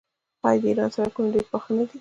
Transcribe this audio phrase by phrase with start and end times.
[0.47, 1.89] آیا د ایران سړکونه ډیر پاخه نه دي؟